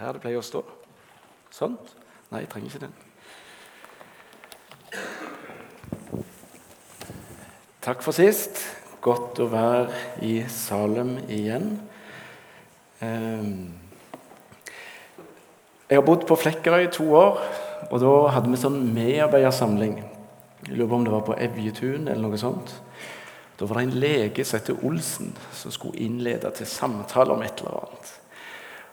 [0.00, 0.64] her det pleier å stå.
[1.54, 1.76] Sånn.
[2.30, 2.94] Nei, jeg trenger ikke den.
[7.80, 8.60] Takk for sist.
[9.00, 9.88] Godt å være
[10.26, 11.78] i Salem igjen.
[13.00, 13.72] Ehm,
[15.88, 17.40] jeg har bodd på Flekkerøy i to år,
[17.88, 19.96] og da hadde vi sånn medarbeidersamling.
[20.68, 22.76] Jeg lurer på om det var på Evjetun eller noe sånt.
[23.56, 27.64] Da var det en lege som het Olsen, som skulle innlede til samtale om et
[27.64, 28.19] eller annet.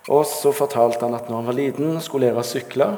[0.07, 2.89] Og så fortalte han at når han var liten, skulle lære å sykle,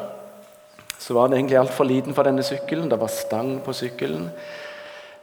[1.00, 2.90] så var han egentlig altfor liten for denne sykkelen.
[2.91, 4.27] Det var stang på sykkelen.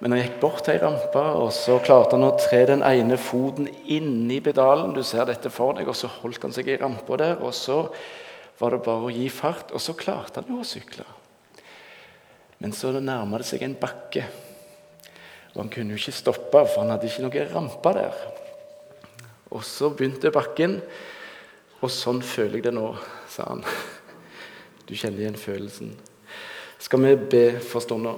[0.00, 3.16] Men han gikk bort til ei rampe, og så klarte han å tre den ene
[3.20, 4.92] foten inni pedalen.
[4.96, 7.38] Du ser dette for deg, og så holdt han seg i rampa der.
[7.40, 7.84] Og så
[8.58, 11.06] var det bare å gi fart, og så klarte han jo å sykle.
[12.60, 14.24] Men så nærma det seg en bakke,
[15.54, 18.16] og han kunne jo ikke stoppe, for han hadde ikke noe rampe der.
[19.52, 20.80] Og så begynte bakken.
[21.84, 22.88] Og sånn føler jeg det nå,
[23.28, 23.64] sa han.
[24.86, 25.92] Du kjenner igjen følelsen.
[26.78, 28.14] Skal vi be for stunda?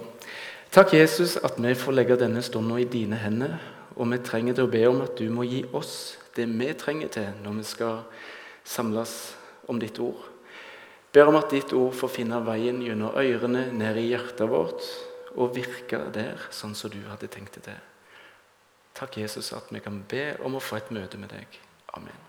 [0.71, 3.57] Takk, Jesus, at vi får legge denne stunda i dine hender.
[3.97, 7.11] Og vi trenger til å be om at du må gi oss det vi trenger
[7.11, 8.03] til når vi skal
[8.69, 9.15] samles
[9.67, 10.21] om ditt ord.
[11.13, 14.85] Ber om at ditt ord får finne veien gjennom ørene ned i hjertet vårt
[15.35, 17.85] og virke der sånn som du hadde tenkt det til.
[18.99, 21.61] Takk, Jesus, at vi kan be om å få et møte med deg.
[21.97, 22.28] Amen.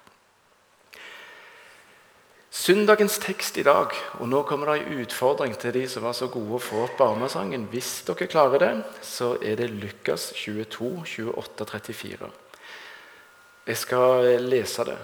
[2.49, 6.31] Søndagens tekst i dag, og nå kommer det en utfordring til de som var så
[6.33, 7.67] gode å få opp barnesangen.
[7.69, 8.71] Hvis dere klarer det,
[9.05, 12.29] så er det Lukas 22, 28, 34.
[13.69, 14.97] Jeg skal lese det.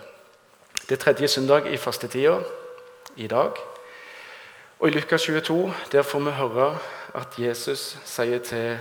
[0.89, 2.39] Det er tredje søndag i fastetida
[3.21, 3.61] i dag.
[4.79, 6.71] Og I Lukas 22 der får vi høre
[7.13, 8.79] at Jesus sier til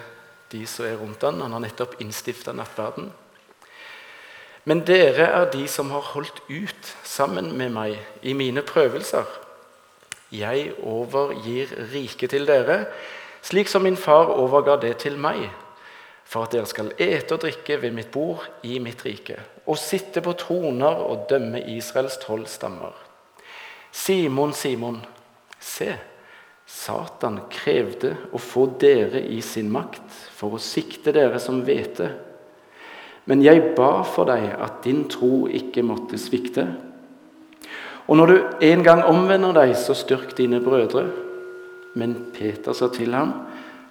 [0.53, 3.12] de som er rundt ham Han har nettopp innstifta nattverden.
[4.65, 9.29] Men dere er de som har holdt ut sammen med meg i mine prøvelser.
[10.33, 12.87] Jeg overgir riket til dere,
[13.44, 15.50] slik som min far overga det til meg,
[16.25, 19.37] for at dere skal ete og drikke ved mitt bord i mitt rike,
[19.69, 22.97] og sitte på troner og dømme Israels tolv stammer.
[23.93, 24.99] Simon, Simon,
[25.61, 25.93] se,
[26.67, 32.09] Satan krevde å få dere i sin makt for å sikte dere som hvete.
[33.27, 36.67] Men jeg ba for deg at din tro ikke måtte svikte.
[38.05, 38.35] Og når du
[38.69, 41.07] en gang omvender deg, så styrk dine brødre.
[41.97, 43.33] Men Peter sa til ham,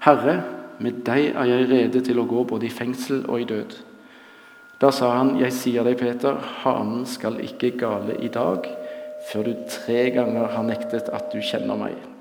[0.06, 0.44] Herre,
[0.80, 3.76] med deg er jeg rede til å gå både i fengsel og i død.
[4.82, 8.68] Da sa han, Jeg sier deg, Peter, hanen skal ikke gale i dag,
[9.32, 12.13] før du tre ganger har nektet at du kjenner meg.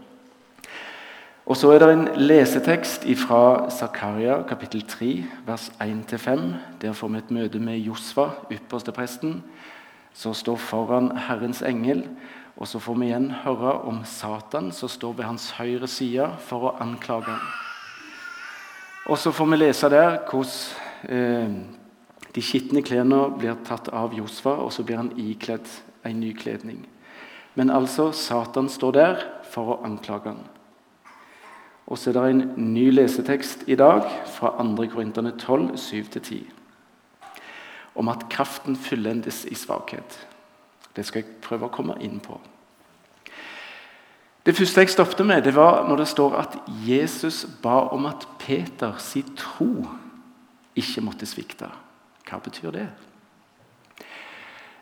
[1.42, 6.52] Og så er det en lesetekst fra Zakaria kapittel 3, vers 1-5.
[6.82, 9.40] Der får vi et møte med Josva, ypperstepresten,
[10.14, 12.04] som står foran Herrens engel.
[12.56, 16.68] Og så får vi igjen høre om Satan, som står ved hans høyre side for
[16.68, 17.50] å anklage ham.
[19.10, 21.58] Og så får vi lese der hvordan eh,
[22.34, 25.66] de skitne klærne blir tatt av Josva, og så blir han ikledd
[26.06, 26.84] en ny kledning.
[27.58, 30.51] Men altså, Satan står der for å anklage ham.
[31.92, 34.86] Og så er det en ny lesetekst i dag fra 2.
[34.94, 36.38] Korinterne 12, 7-10.
[37.94, 40.16] Om at kraften fullendes i svakhet.
[40.96, 42.38] Det skal jeg prøve å komme inn på.
[44.46, 46.56] Det første jeg stoppet med, det var når det står at
[46.88, 49.84] Jesus ba om at Peter si tro
[50.74, 51.68] ikke måtte svikte.
[52.24, 52.88] Hva betyr det?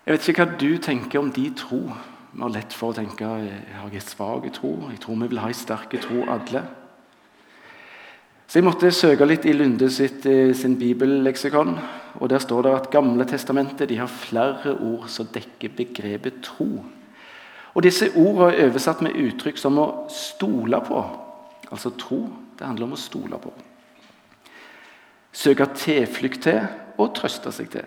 [0.06, 1.88] Jeg vet ikke hva du tenker om de tro.
[2.30, 4.76] Vi har lett for å tenke jeg har en svak tro.
[4.94, 6.62] Jeg tror vi vil ha en sterk tro, alle.
[8.50, 11.78] Så Jeg måtte søke litt i Lunde sitt, eh, sin bibelleksikon.
[12.20, 16.84] og Der står det at Gamle testamentet de har flere ord som dekker begrepet tro.
[17.74, 21.04] Og Disse ordene er oversatt med uttrykk som å stole på.
[21.70, 22.28] Altså tro.
[22.58, 23.52] Det handler om å stole på.
[25.32, 26.60] Søke tilflukt til
[26.98, 27.84] og trøste seg til.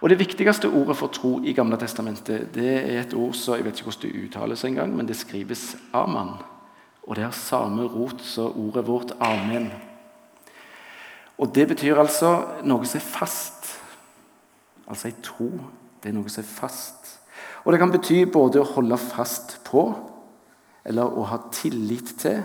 [0.00, 3.64] Og Det viktigste ordet for tro i Gamle testamentet det er et ord som jeg
[3.64, 6.53] vet ikke hvordan det uttales engang, men det skrives aman.
[7.04, 9.72] Og det har samme rot som ordet vårt 'amen'.
[11.38, 13.80] Og Det betyr altså noe som er fast.
[14.88, 15.50] Altså ei tro.
[16.02, 17.20] Det er noe som er fast.
[17.64, 19.94] Og Det kan bety både å holde fast på,
[20.84, 22.42] eller å ha tillit til,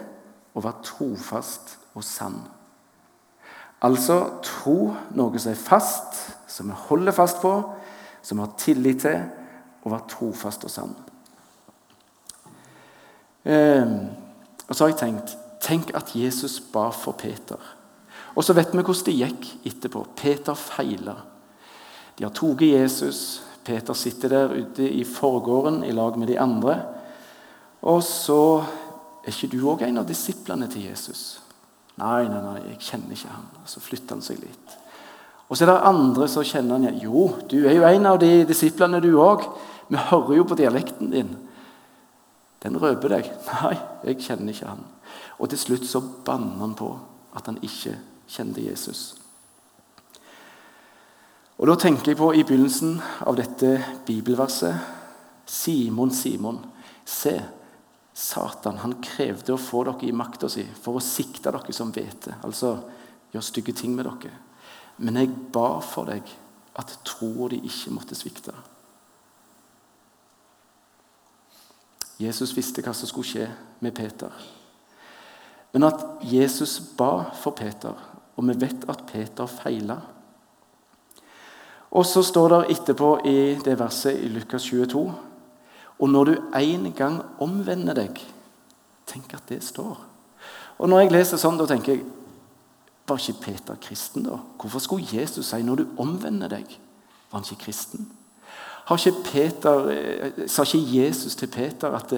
[0.56, 2.40] og være trofast og sann.
[3.82, 6.18] Altså tro noe som er fast,
[6.48, 7.52] som vi holder fast på,
[8.22, 9.22] som vi har tillit til,
[9.84, 10.96] og være trofast og sann.
[13.46, 13.86] Eh,
[14.70, 17.60] og så har jeg tenkt Tenk at Jesus ba for Peter.
[18.32, 20.06] Og så vet vi hvordan det gikk etterpå.
[20.16, 21.18] Peter feila.
[22.16, 23.42] De har tatt Jesus.
[23.68, 26.78] Peter sitter der ute i forgården i lag med de andre.
[27.82, 28.64] Og så
[29.28, 31.42] Er ikke du òg en av disiplene til Jesus?
[32.00, 33.50] Nei, nei, nei, jeg kjenner ikke han.
[33.68, 34.76] Så flytter han seg litt.
[35.50, 37.02] Og så er det andre som kjenner han igjen.
[37.04, 39.44] Jo, du er jo en av de disiplene, du òg.
[39.92, 41.36] Vi hører jo på dialekten din.
[42.64, 43.30] Den røper deg.
[43.50, 43.76] Nei,
[44.10, 44.84] jeg kjenner ikke han.
[45.40, 46.92] Og til slutt så banner han på
[47.38, 47.96] at han ikke
[48.30, 49.14] kjente Jesus.
[51.60, 53.74] Og Da tenker jeg på i begynnelsen av dette
[54.08, 54.96] bibelverset
[55.50, 56.60] Simon, Simon,
[57.04, 57.34] se,
[58.14, 62.38] Satan han krevde å få dere i makta si for å sikte dere som hvete,
[62.46, 62.76] altså
[63.34, 64.32] gjøre stygge ting med dere.
[65.00, 66.28] Men jeg ba for deg
[66.80, 68.54] at troa di ikke måtte svikte.
[72.20, 73.48] Jesus visste hva som skulle skje
[73.80, 74.32] med Peter.
[75.74, 77.94] Men at Jesus ba for Peter,
[78.36, 80.00] og vi vet at Peter feila
[81.90, 85.02] og så står det etterpå i det verset i Lukas 22
[86.00, 88.22] Og når du en gang omvender deg
[89.10, 89.98] Tenk at det står.
[90.78, 92.06] Og når jeg leser sånn, da tenker jeg
[93.10, 94.38] Var ikke Peter kristen, da?
[94.62, 96.78] Hvorfor skulle Jesus si 'når du omvender deg'?
[97.32, 98.12] Var han ikke kristen?
[98.96, 102.14] Ikke Peter, eh, Sa ikke Jesus til Peter at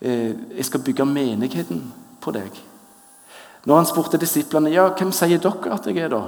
[0.00, 2.60] eh, 'jeg skal bygge menigheten på deg'?
[3.64, 6.22] Når han spurte disiplene ja, 'Hvem sier dere at jeg er', da?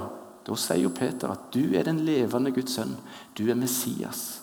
[0.47, 2.97] Da sier jo Peter at du er den levende Guds sønn.
[3.37, 4.41] Du er Messias.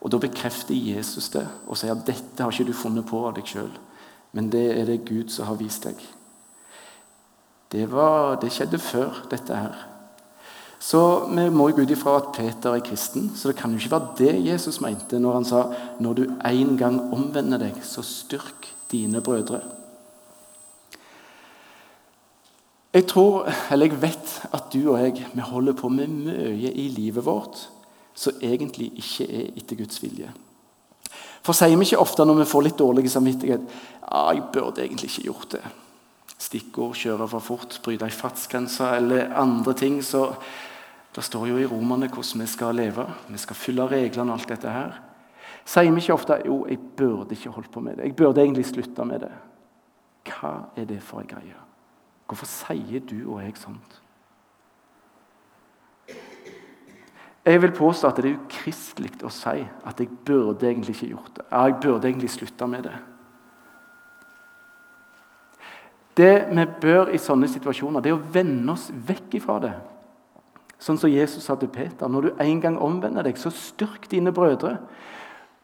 [0.00, 3.34] Og Da bekrefter Jesus det og sier at dette har ikke du funnet på av
[3.34, 3.70] deg sjøl,
[4.32, 5.96] men det er det Gud som har vist deg.
[7.72, 9.97] Det, var, det skjedde før dette her.
[10.78, 13.96] Så vi må gå ut ifra at Peter er kristen, så det kan jo ikke
[13.96, 15.64] være det Jesus mente når han sa
[15.98, 19.60] når du en gang omvender deg, så styrk dine brødre.
[22.94, 26.86] Jeg tror, eller jeg vet at du og jeg vi holder på med mye i
[26.94, 27.66] livet vårt
[28.18, 30.30] som egentlig ikke er etter Guds vilje.
[31.44, 35.10] For sier vi ikke ofte når vi får litt dårlig samvittighet ja, 'Jeg burde egentlig
[35.10, 35.68] ikke gjort det'.
[36.38, 40.04] Stikkord 'kjøre for fort', 'bryte ei fartsgrense' eller andre ting.
[40.04, 40.34] så
[41.18, 43.02] Det står jo i Romerne hvordan vi skal leve.
[43.26, 45.00] Vi skal fylle reglene og alt dette her.
[45.66, 48.66] Sier vi ikke ofte 'jo, jeg burde ikke holdt på med det', 'jeg burde egentlig
[48.66, 49.38] slutta med det'?
[50.30, 51.54] Hva er det for ei greie?
[52.26, 54.02] Hvorfor sier du og jeg sånt?
[57.44, 61.36] Jeg vil påstå at det er ukristelig å si at jeg burde egentlig ikke gjort
[61.36, 61.44] det.
[61.50, 62.98] Jeg burde egentlig slutta med det.
[66.16, 69.74] Det vi bør i sånne situasjoner, det er å vende oss vekk ifra det.
[70.78, 72.08] Sånn som Jesus sa til Peter.
[72.08, 74.76] Når du en gang omvender deg, så styrk dine brødre.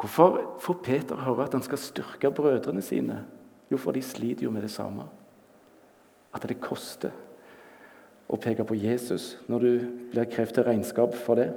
[0.01, 3.23] Hvorfor får Peter høre at han skal styrke brødrene sine?
[3.71, 5.07] Jo, for de sliter jo med det samme
[6.35, 7.15] at det koster
[8.27, 9.71] å peke på Jesus når du
[10.11, 11.53] blir krevd til regnskap for det.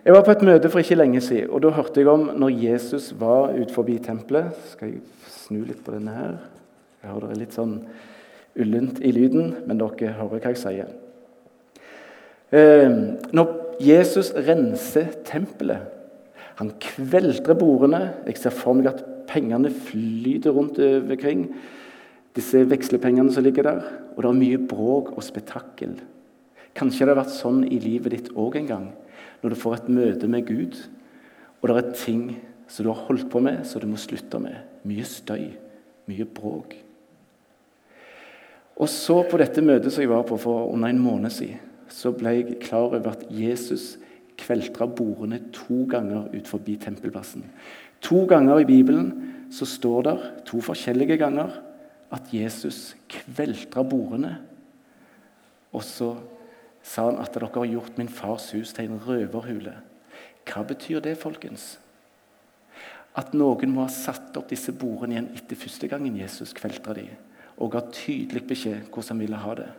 [0.00, 2.56] Jeg var på et møte for ikke lenge siden, og da hørte jeg om når
[2.56, 4.56] Jesus var ut forbi tempelet.
[4.72, 6.38] Skal jeg snu litt på denne her?
[7.02, 7.76] Jeg hører det er litt sånn
[8.60, 10.90] ullent i lyden, men dere hører hva jeg sier.
[12.50, 12.90] Eh,
[13.30, 13.50] når
[13.80, 15.86] Jesus renser tempelet
[16.58, 18.00] Han kveltrer bordene.
[18.26, 21.54] Jeg ser for meg at pengene flyter rundt overkring.
[22.36, 23.80] disse vekslepengene som ligger der.
[24.16, 25.96] Og det er mye bråk og spetakkel.
[26.74, 28.92] Kanskje det har vært sånn i livet ditt òg en gang.
[29.42, 30.76] Når du får et møte med Gud,
[31.60, 32.36] og det er ting
[32.68, 34.60] som du har holdt på med, som du må slutte med.
[34.84, 35.48] Mye støy,
[36.06, 36.76] mye bråk.
[38.80, 41.58] Og så på dette møtet som jeg var på for under en måned siden,
[41.90, 43.96] så ble jeg klar over at Jesus
[44.40, 47.44] kveltra bordene to ganger ut forbi tempelplassen.
[48.06, 49.10] To ganger i Bibelen
[49.52, 50.16] så står det
[50.48, 51.58] to forskjellige ganger
[52.10, 54.38] at Jesus kveltra bordene.
[55.72, 56.14] Og så
[56.82, 59.74] sa han at dere har gjort min fars hus til en røverhule.
[60.48, 61.76] Hva betyr det, folkens?
[63.18, 67.12] At noen må ha satt opp disse bordene igjen etter første gangen Jesus kveltra dem,
[67.58, 69.70] og ga tydelig beskjed hvordan han ville ha det.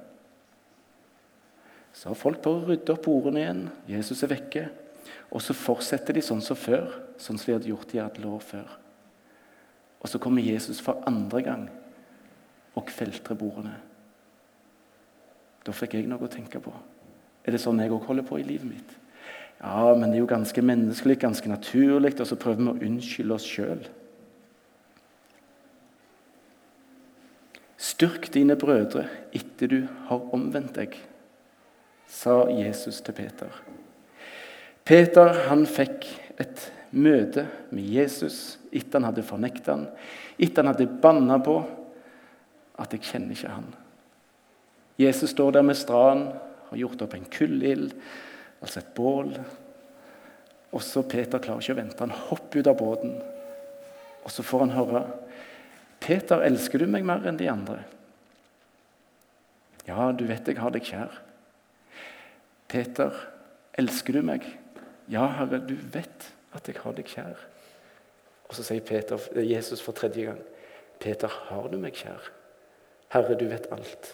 [1.93, 3.65] Så har folk på å rydde opp bordene igjen.
[3.89, 4.67] Jesus er vekke.
[5.31, 6.87] Og så fortsetter de sånn som før,
[7.19, 8.71] sånn som de hadde gjort i alle år før.
[10.01, 11.67] Og så kommer Jesus for andre gang
[12.75, 13.75] og kveltre bordene.
[15.61, 16.73] Da fikk jeg noe å tenke på.
[17.45, 18.97] Er det sånn jeg òg holder på i livet mitt?
[19.61, 23.35] Ja, men det er jo ganske menneskelig, ganske naturlig, og så prøver vi å unnskylde
[23.35, 23.83] oss sjøl.
[27.81, 29.05] Styrk dine brødre
[29.37, 29.79] etter du
[30.09, 30.97] har omvendt deg,
[32.11, 33.51] sa Jesus til Peter.
[34.83, 36.07] Peter han fikk
[36.41, 39.85] et møte med Jesus etter han hadde fornekta han,
[40.35, 41.55] etter han hadde banna på
[42.81, 43.69] at jeg kjenner ikke han.
[44.99, 46.33] Jesus står der med stranden,
[46.71, 47.91] har gjort opp en kullild,
[48.61, 49.33] altså et bål.
[50.71, 52.05] Og så Peter klarer ikke å vente.
[52.05, 53.17] Han hopper ut av båten.
[54.23, 55.01] Og så får han høre
[56.01, 57.81] Peter, elsker du meg mer enn de andre?
[59.85, 61.19] Ja, du vet jeg har deg kjær.
[62.71, 63.15] Peter,
[63.75, 64.45] elsker du meg?
[65.11, 67.39] Ja, Herre, du vet at jeg har deg kjær.
[68.47, 70.39] Og så sier Peter, Jesus for tredje gang,
[71.01, 72.29] Peter, har du meg kjær?
[73.11, 74.13] Herre, du vet alt.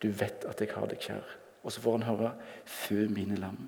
[0.00, 1.36] Du vet at jeg har deg kjær.
[1.60, 2.32] Og så får han høre,
[2.64, 3.58] fø mine lam.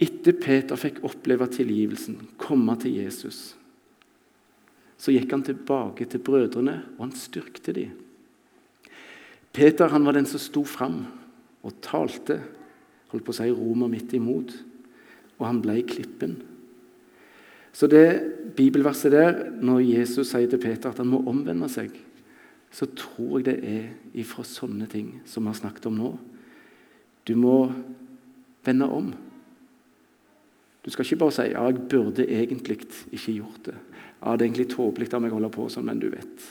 [0.00, 3.56] Etter Peter fikk oppleve tilgivelsen, komme til Jesus,
[4.98, 7.96] så gikk han tilbake til brødrene, og han styrkte dem.
[9.54, 11.02] Peter han var den som sto fram
[11.68, 12.40] og talte,
[13.12, 14.54] holdt på å si Roma midt imot,
[15.38, 16.36] og han ble klippen.
[17.72, 21.92] Så det bibelverset der, når Jesus sier til Peter at han må omvende seg,
[22.74, 26.10] så tror jeg det er ifra sånne ting som vi har snakket om nå.
[27.24, 27.70] Du må
[28.66, 29.12] vende om.
[30.84, 32.80] Du skal ikke bare si ja, jeg burde egentlig
[33.12, 33.76] ikke gjort det.
[34.18, 36.44] Ja, Det er egentlig tåpelig av meg å holde på sånn, men du vet.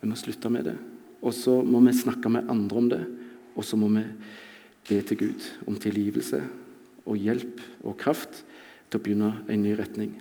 [0.00, 0.76] Vi må slutte med det.
[1.20, 3.00] Og så må vi snakke med andre om det.
[3.56, 4.04] Og så må vi
[4.88, 6.42] be til Gud om tilgivelse
[7.06, 8.42] og hjelp og kraft
[8.90, 10.14] til å begynne en ny retning.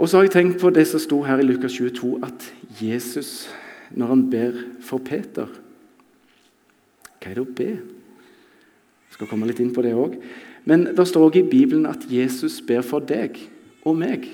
[0.00, 2.46] Og så har jeg tenkt på det som sto her i Lukas 22, at
[2.80, 3.50] Jesus,
[3.92, 5.50] når han ber for Peter
[7.20, 7.72] Hva er det å be?
[7.76, 10.14] Jeg skal komme litt inn på det òg.
[10.64, 13.36] Men det står òg i Bibelen at Jesus ber for deg
[13.84, 14.24] og meg.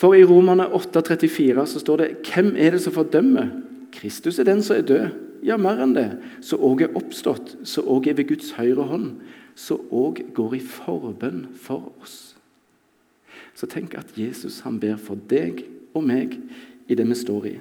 [0.00, 3.52] For i Romerne 8,34 så står det Hvem er det som fordømmer?
[3.92, 5.08] Kristus er den som er død.
[5.42, 6.08] Ja, mer enn det.
[6.40, 9.16] Så òg er oppstått, så òg er ved Guds høyre hånd.
[9.58, 12.36] Så òg går i forbønn for oss.
[13.54, 16.38] Så tenk at Jesus han ber for deg og meg
[16.88, 17.54] i det vi står i.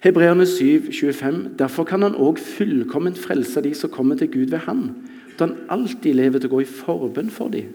[0.00, 1.58] Hebreerne 7, 25.
[1.58, 4.94] Derfor kan han òg fullkomment frelse de som kommer til Gud ved Han,
[5.36, 7.74] da han alltid lever til å gå i forbønn for dem.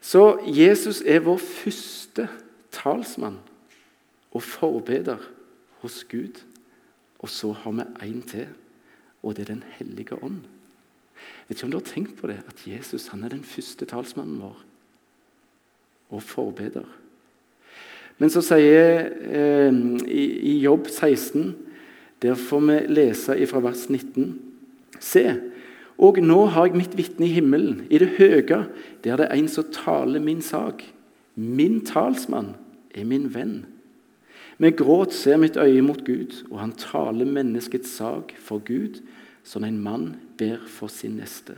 [0.00, 2.28] Så Jesus er vår første
[2.72, 3.36] talsmann
[4.34, 5.16] og forbeder
[5.82, 6.42] hos Gud.
[7.18, 8.46] Og så har vi én til,
[9.22, 10.42] og det er Den hellige ånd.
[11.48, 13.84] Jeg Vet ikke om du har tenkt på det, at Jesus han er den første
[13.84, 14.64] talsmannen vår
[16.10, 16.84] og forbeder.
[18.18, 19.74] Men så sier eh,
[20.06, 21.54] i, i, Jobb 16,
[22.22, 24.40] der får vi lese fra vers 19
[25.00, 25.24] Se,
[25.98, 28.64] og nå har jeg mitt vitne i himmelen, i det høye,
[29.04, 30.82] der det er en som taler min sak.
[31.34, 32.54] Min talsmann
[32.94, 33.64] er min venn.
[34.58, 39.00] Med gråt ser mitt øye mot Gud, og han taler menneskets sak for Gud
[39.44, 41.56] som en mann ber for sin neste.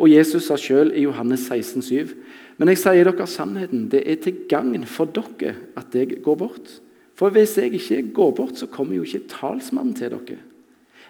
[0.00, 2.14] Og Jesus sa sjøl i Johannes 16, 7,
[2.58, 6.80] Men jeg sier dere sannheten, det er til gagn for dere at jeg går bort.
[7.16, 10.38] For hvis jeg ikke går bort, så kommer jo ikke talsmannen til dere.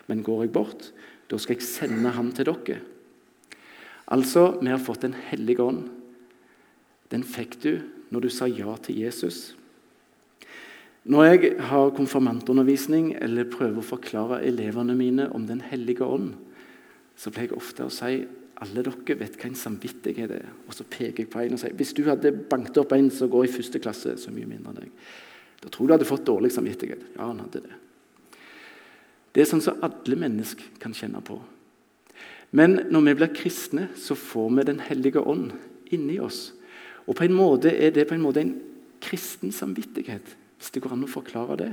[0.07, 0.93] Men går jeg bort,
[1.31, 2.81] da skal jeg sende ham til dere.
[4.11, 5.89] Altså, vi har fått Den hellige ånd.
[7.11, 9.55] Den fikk du når du sa ja til Jesus.
[11.09, 16.35] Når jeg har konfirmantundervisning eller prøver å forklare elevene mine om Den hellige ånd,
[17.17, 18.21] så pleier jeg ofte å si
[18.61, 20.49] alle dere vet hva en samvittighet er.
[20.69, 23.31] Og så peker jeg på en og sier hvis du hadde banket opp en som
[23.33, 24.91] går i første klasse, så mye mindre enn deg,
[25.61, 27.07] da tror du hadde fått dårlig samvittighet.
[27.17, 27.79] Ja, han hadde det.
[29.33, 31.39] Det er sånn som alle mennesker kan kjenne på.
[32.57, 35.53] Men når vi blir kristne, så får vi Den hellige ånd
[35.95, 36.51] inni oss.
[37.07, 38.57] Og på en måte er det på en måte en
[39.01, 41.71] kristen samvittighet hvis det går an å forklare det.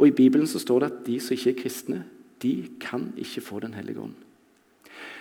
[0.00, 2.02] Og I Bibelen så står det at de som ikke er kristne,
[2.40, 4.14] de kan ikke få Den hellige ånd.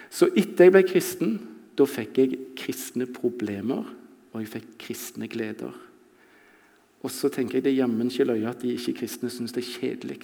[0.10, 1.38] Så etter jeg ble kristen,
[1.76, 3.88] da fikk jeg kristne problemer,
[4.32, 5.74] og jeg fikk kristne gleder.
[7.04, 9.72] Og så tenker jeg det er jammen ikke løye at de ikke-kristne syns det er
[9.74, 10.20] kjedelig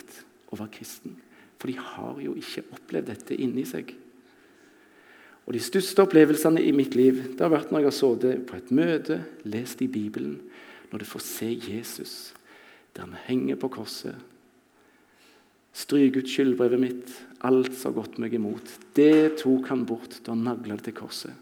[0.49, 1.17] å være kristen.
[1.59, 3.91] For de har jo ikke opplevd dette inni seg.
[5.49, 8.57] Og De største opplevelsene i mitt liv det har vært når jeg har sittet på
[8.59, 9.17] et møte,
[9.49, 10.37] lest i Bibelen,
[10.89, 12.13] når du får se Jesus
[12.95, 14.15] der han henger på korset.
[15.75, 17.11] Stryk ut skyldbrevet mitt,
[17.45, 18.71] alt som har gått meg imot.
[18.97, 21.35] Det tok han bort da han nagla det til korset.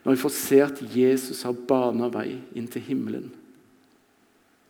[0.00, 3.28] Når jeg får se at Jesus har bana vei inn til himmelen.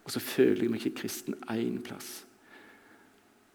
[0.03, 2.25] Og så føler jeg meg ikke kristen én plass.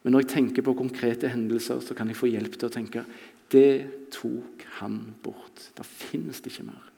[0.06, 3.04] Men når jeg tenker på konkrete hendelser, så kan jeg få hjelp til å tenke
[3.52, 5.70] det tok han bort.
[5.76, 6.95] Da finnes det ikke mer.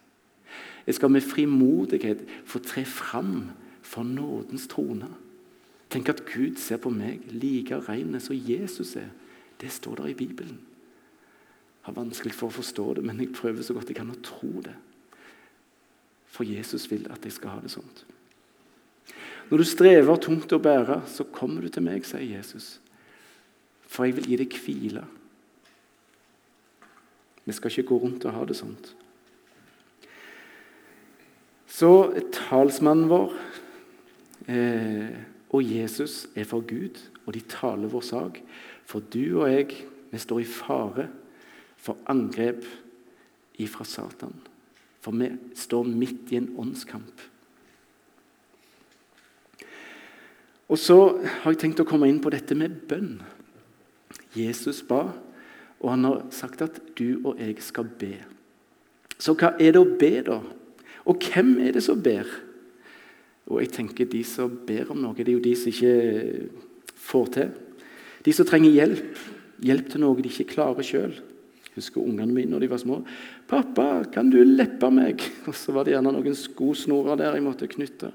[0.87, 3.49] Jeg skal med frimodighet få tre fram
[3.81, 5.09] for nådens trone.
[5.89, 9.11] Tenk at Gud ser på meg like ren som Jesus er.
[9.61, 10.59] Det står der i Bibelen.
[11.87, 14.19] Jeg har vanskelig for å forstå det, men jeg prøver så godt jeg kan å
[14.23, 14.75] tro det.
[16.27, 17.87] For Jesus vil at jeg skal ha det sånn.
[19.47, 22.79] Når du strever tungt å bære, så kommer du til meg, sier Jesus.
[23.87, 25.01] for jeg vil gi deg hvile.
[27.45, 28.89] Vi skal ikke gå rundt og ha det sånt.
[31.67, 31.91] Så
[32.33, 33.33] talsmannen vår
[34.47, 35.15] eh,
[35.51, 38.41] og Jesus er for Gud, og de taler vår sak.
[38.87, 39.73] For du og jeg,
[40.11, 41.07] vi står i fare
[41.77, 42.63] for angrep
[43.59, 44.35] ifra Satan.
[45.03, 47.25] For vi står midt i en åndskamp.
[50.67, 53.21] Og så har jeg tenkt å komme inn på dette med bønn.
[54.35, 55.05] Jesus ba,
[55.79, 58.17] og han har sagt at du og jeg skal be.
[59.17, 60.41] Så hva er det å be, da?
[61.07, 62.27] Og hvem er det som ber?
[63.47, 66.49] Og jeg tenker De som ber om noe, det er jo de som ikke
[67.07, 67.51] får til.
[68.25, 69.23] De som trenger hjelp.
[69.63, 71.15] Hjelp til noe de ikke klarer sjøl.
[71.77, 73.03] Husker ungene mine når de var små.
[73.47, 77.69] 'Pappa, kan du leppe meg?' Og Så var det gjerne noen skosnorer der jeg måtte
[77.69, 78.11] knytte.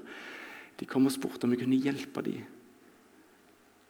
[0.77, 2.43] De kom og spurte om vi kunne hjelpe dem.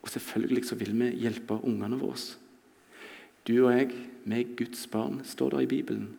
[0.03, 2.19] Og selvfølgelig så vil vi hjelpe ungene våre.
[3.47, 3.91] Du og jeg,
[4.23, 6.11] vi er Guds barn, står det i Bibelen.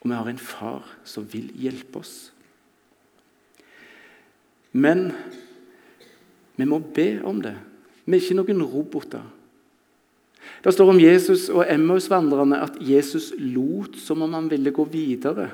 [0.00, 2.30] Og vi har en far som vil hjelpe oss.
[4.72, 5.10] Men
[6.56, 7.56] vi må be om det.
[8.06, 9.24] Vi er ikke noen roboter.
[10.60, 15.50] Det står om Jesus og Emmaus-vandrerne at Jesus lot som om han ville gå videre.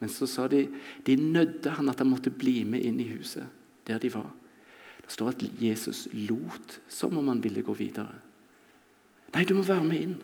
[0.00, 0.66] Men så sa de
[1.06, 3.46] de nødde han at han måtte bli med inn i huset,
[3.88, 4.28] der de var.
[5.02, 8.20] Det står at Jesus lot som om han ville gå videre.
[9.34, 10.18] Nei, du må være med inn.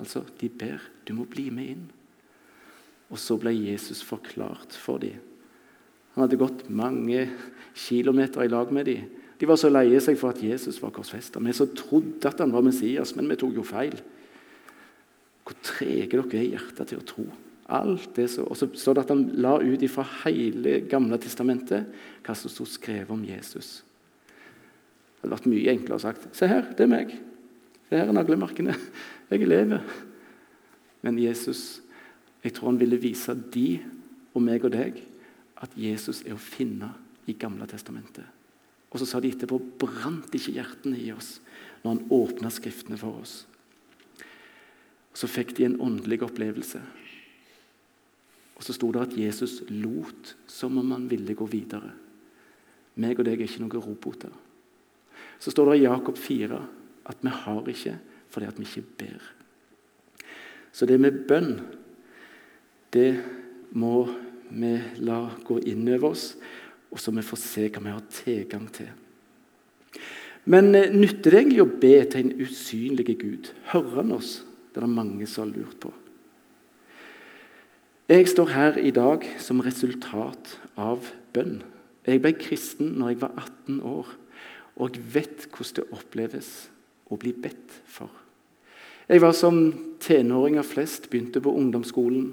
[0.00, 1.88] Altså, De ber du må bli med inn.
[3.10, 5.18] Og så ble Jesus forklart for dem.
[6.14, 7.26] Han hadde gått mange
[7.74, 9.08] kilometer i lag med dem.
[9.40, 11.40] De var så leie seg for at Jesus var korsfesta.
[11.40, 13.96] Vi så trodde at han var Messias, men vi tok jo feil.
[15.46, 17.24] Hvor trege dere er i hjertet til å tro.
[17.70, 21.86] Alt det så, og så står det at han la ut fra hele Gamle testamentet
[22.26, 23.80] hva som sto skrevet om Jesus.
[25.20, 27.14] Det hadde vært mye enklere å sagt Se her, det er meg.
[27.88, 28.74] Det her er naglemarkene.
[29.30, 29.86] Jeg lever.
[31.06, 31.80] Men Jesus,
[32.40, 33.80] jeg tror han ville vise de
[34.32, 35.00] og meg og deg
[35.60, 36.92] at Jesus er å finne
[37.28, 38.24] i Gamle testamentet.
[38.90, 41.38] Og så sa de etterpå brant ikke hjertene i oss
[41.82, 43.34] når han åpna Skriftene for oss.
[45.14, 46.80] Så fikk de en åndelig opplevelse.
[48.56, 51.92] Og så sto det at Jesus lot som om han ville gå videre.
[53.00, 54.32] Meg og deg er ikke noen roboter.
[55.40, 56.58] Så står det i Jakob 4
[57.10, 57.96] at vi har ikke
[58.30, 59.22] fordi at vi ikke ber.
[60.70, 61.56] Så det med bønn,
[62.94, 63.10] det
[63.78, 64.08] må
[64.50, 64.72] vi
[65.06, 66.34] la gå inn over oss,
[66.90, 68.90] og så vi får se hva vi har tilgang til.
[70.50, 73.50] Men eh, nytter det egentlig å be til en usynlig Gud?
[73.70, 74.40] Hører han oss?
[74.70, 75.92] Det er det mange som har lurt på.
[78.10, 81.60] Jeg står her i dag som resultat av bønn.
[82.02, 84.08] Jeg ble kristen når jeg var 18 år,
[84.80, 86.48] og jeg vet hvordan det oppleves
[87.06, 88.10] å bli bedt for.
[89.10, 89.60] Jeg var som
[90.02, 92.32] tenåringer flest, begynte på ungdomsskolen.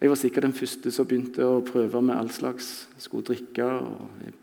[0.00, 2.88] Jeg var sikkert den første som begynte å prøve med all slags.
[2.96, 3.64] Skulle drikke.
[3.64, 4.36] og jeg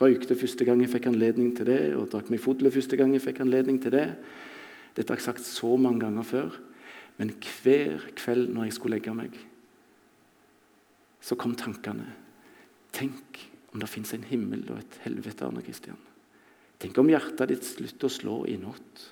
[0.00, 3.20] Røykte første gang jeg fikk anledning til det, og drakk meg fodle første gang jeg
[3.20, 4.06] fikk anledning til det.
[4.96, 6.56] Dette har jeg sagt så mange ganger før,
[7.20, 9.36] men hver kveld når jeg skulle legge meg,
[11.20, 12.08] så kom tankene.
[12.96, 13.42] Tenk
[13.74, 16.00] om det fins en himmel og et helvete, Arne Kristian.
[16.80, 19.04] Tenk om hjertet ditt slutter å slå i natt.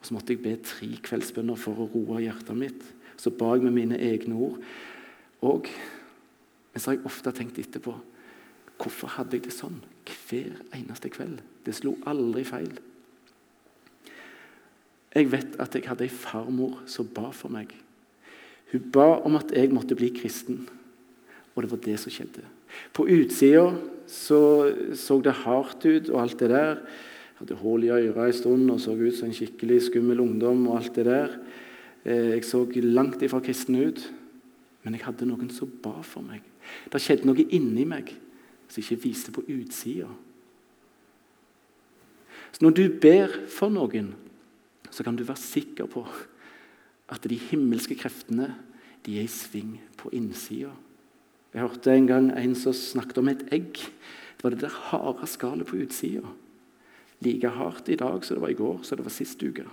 [0.00, 2.80] Og Så måtte jeg be tre kveldsbønner for å roe hjertet mitt.
[3.16, 4.58] Så ba jeg med mine egne ord.
[5.44, 5.68] Og
[6.76, 7.94] så har jeg ofte tenkt etterpå
[8.74, 11.38] Hvorfor hadde jeg det sånn hver eneste kveld?
[11.64, 12.72] Det slo aldri feil.
[15.14, 17.70] Jeg vet at jeg hadde ei farmor som ba for meg.
[18.72, 20.64] Hun ba om at jeg måtte bli kristen,
[21.54, 22.42] og det var det som skjedde.
[22.90, 23.68] På utsida
[24.10, 24.40] så,
[24.98, 26.80] så det hardt ut og alt det der.
[26.82, 30.66] Jeg hadde hull i øret en stund og så ut som en skikkelig skummel ungdom.
[30.68, 31.38] og alt det der.
[32.04, 34.12] Eh, jeg så langt ifra kristen ut,
[34.84, 36.44] men jeg hadde noen som ba for meg.
[36.92, 38.12] Det skjedde noe inni meg
[38.68, 40.10] som ikke viste på utsida.
[42.52, 44.12] Så når du ber for noen,
[44.90, 46.04] så kan du være sikker på
[47.10, 48.52] at de himmelske kreftene
[49.04, 50.70] de er i sving på innsida.
[51.54, 53.78] Jeg hørte en gang en som snakket om et egg.
[53.78, 56.28] Det var det der harde skallet på utsida.
[57.24, 59.66] Like hardt i dag som det var i går, som det var sist uke.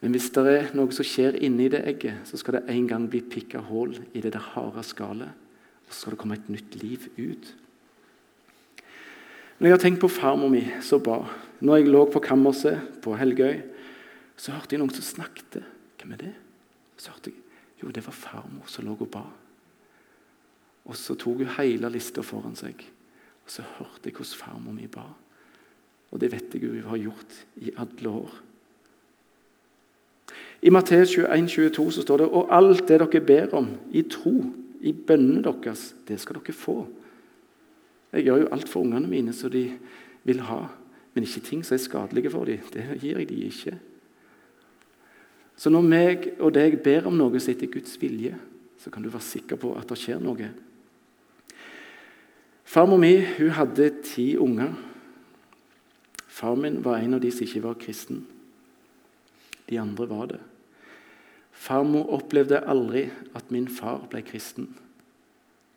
[0.00, 3.08] Men hvis det er noe som skjer inni det egget, så skal det en gang
[3.10, 5.32] bli pikka hull i det der harde skallet.
[5.88, 7.48] Og så skal det komme et nytt liv ut.
[9.58, 11.24] Når jeg har tenkt på farmor mi så ba
[11.58, 13.56] Når jeg lå på kammerset på Helgøy,
[14.38, 15.64] så hørte jeg noen som snakket.
[15.98, 16.34] Hvem er det?
[16.94, 17.42] Så hørte jeg
[17.82, 19.24] jo, det var farmor som lå og ba.
[20.86, 22.84] Og så tok hun hele lista foran seg,
[23.42, 25.08] og så hørte jeg hvordan farmor mi ba.
[26.14, 28.38] Og det vet jeg hun har gjort i alle år.
[30.62, 34.34] I Matteus 21, 22 så står det og alt det dere ber om i tro,
[34.80, 36.86] i bønnene deres, det skal dere få.
[38.12, 39.66] Jeg gjør jo alt for ungene mine som de
[40.24, 40.64] vil ha,
[41.14, 42.62] men ikke ting som er skadelige for dem.
[42.72, 43.78] Det gir jeg dem ikke.
[45.58, 48.36] Så når meg og deg ber om noe som etter Guds vilje,
[48.78, 50.50] så kan du være sikker på at det skjer noe.
[52.68, 54.74] Farmor mi hun hadde ti unger.
[56.28, 58.20] Far min var en av de som ikke var kristen.
[59.68, 60.40] De andre var det.
[61.52, 64.70] Farmor opplevde aldri at min far ble kristen.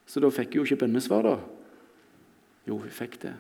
[0.06, 1.38] Så da fikk hun ikke bønnesvar, da.
[2.68, 3.34] Jo, hun fikk det.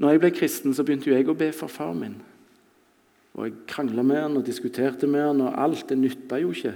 [0.00, 2.18] Når jeg ble kristen, så begynte jeg å be for far min.
[3.34, 6.74] Og Jeg krangla med han og diskuterte med han, og alt det nytta jo ikke.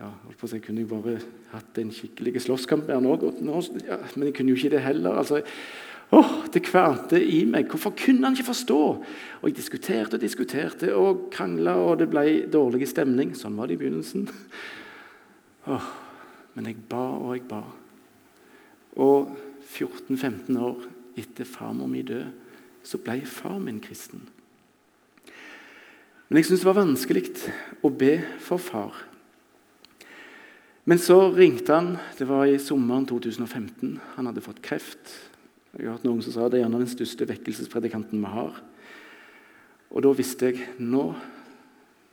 [0.00, 1.18] Ja, holdt på å si, Jeg kunne jo bare
[1.52, 5.18] hatt en skikkelig slåsskamp med han òg, men jeg kunne jo ikke det heller.
[5.18, 5.42] altså
[6.14, 7.66] Åh, Det kverte i meg.
[7.66, 8.80] Hvorfor kunne han ikke forstå?
[9.42, 13.34] Og Jeg diskuterte og diskuterte og krangla, og det ble dårlig stemning.
[13.34, 14.28] Sånn var det i begynnelsen.
[15.66, 15.88] Oh,
[16.54, 17.62] men jeg ba og jeg ba.
[18.96, 19.34] Og
[19.74, 20.86] 14-15 år
[21.18, 22.30] etter farmor mi død,
[22.84, 24.22] så ble far min kristen.
[26.28, 27.24] Men jeg syntes det var vanskelig
[27.82, 28.94] å be for far.
[30.84, 31.94] Men så ringte han.
[32.18, 33.98] Det var i sommeren 2015.
[34.16, 35.33] Han hadde fått kreft.
[35.74, 38.58] Jeg har hørt noen som sa det er gjerne den største vekkelsespredikanten vi har.
[39.90, 41.08] Og da visste jeg nå,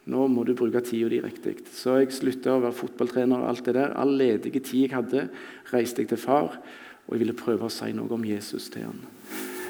[0.09, 1.59] nå må du bruke tida di riktig.
[1.69, 3.43] Så jeg slutta å være fotballtrener.
[3.43, 3.93] og alt det der.
[3.93, 5.29] All ledige tid jeg hadde,
[5.73, 6.57] reiste jeg til far,
[7.05, 9.05] og jeg ville prøve å si noe om Jesus til han.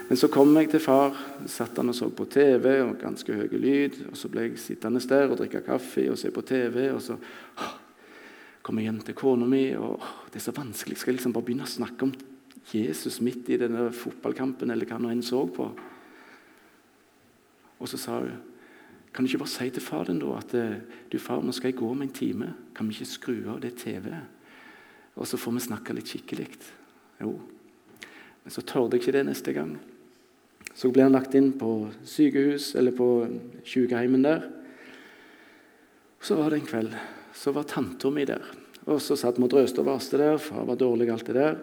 [0.07, 1.15] Men så kom jeg til far,
[1.47, 4.07] satt han og så på TV, og ganske høy lyd.
[4.09, 6.91] og Så ble jeg sittende der og drikke kaffe og se på TV.
[6.93, 7.19] og så
[8.61, 9.99] kom jeg hjem til kona mi, og
[10.31, 10.97] det er så vanskelig.
[10.97, 12.13] Skal jeg liksom bare begynne å snakke om
[12.69, 15.67] Jesus midt i denne fotballkampen, eller hva nå enn så på?
[17.81, 18.39] Og så sa hun
[19.11, 20.77] kan du ikke bare si til far din da at eh,
[21.11, 22.53] du far, nå skal jeg gå om en time.
[22.75, 24.37] Kan vi ikke skru av det TV-et?
[25.19, 26.47] Og så får vi snakke litt skikkelig.
[27.19, 27.33] Jo.
[28.43, 29.73] Men så torde jeg ikke det neste gang.
[30.71, 33.09] Så ble han lagt inn på sykehus, eller på
[33.67, 34.47] sykehjemmet der.
[36.23, 36.95] Så var det en kveld.
[37.35, 38.47] Så var tanta mi der.
[38.87, 40.39] Og så satt vi og drøste og vaste der.
[40.39, 41.59] Far var dårlig, alt det der.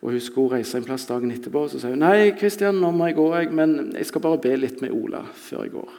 [0.00, 1.64] Og Hun skulle reise en plass dagen etterpå.
[1.64, 4.40] og Så sa hun nei, Kristian, nå må jeg gå, jeg, men jeg skal bare
[4.40, 5.98] be litt med Ola før jeg går.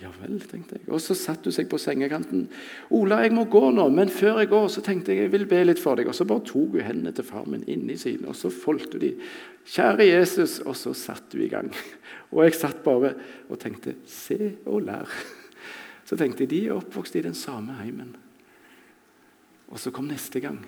[0.00, 0.86] Ja vel, tenkte jeg.
[0.88, 2.48] Og Så satte hun seg på sengekanten.
[2.90, 5.64] 'Ola, jeg må gå nå, men før jeg går, så tenkte jeg jeg vil be
[5.64, 8.36] litt for deg.' Og Så bare tok hun hendene til far min inni sine, og
[8.36, 9.14] så foldet hun de.
[9.66, 11.68] 'Kjære Jesus.' Og så satte hun i gang.
[12.32, 13.14] Og jeg satt bare
[13.50, 15.12] og tenkte 'se og lær'.
[16.08, 18.16] Så tenkte jeg de er oppvokst i den samme heimen.
[19.68, 20.58] Og så kom neste gang.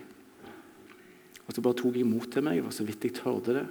[1.46, 2.60] Og så bare tok jeg imot til meg.
[2.60, 3.66] Det var så vidt jeg tørde det.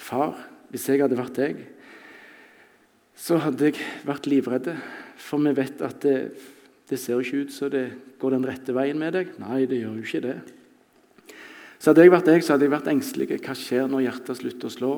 [0.00, 0.38] Far,
[0.70, 1.64] hvis jeg hadde vært deg,
[3.20, 4.70] så hadde jeg vært livredd.
[5.20, 6.16] For vi vet at det,
[6.88, 7.88] det ser ikke ut som det
[8.20, 9.34] går den rette veien med deg.
[9.42, 10.38] Nei, det gjør jo ikke det.
[11.80, 13.28] Så hadde jeg vært deg, så hadde jeg vært engstelig.
[13.40, 14.92] Hva skjer når hjertet slutter å slå?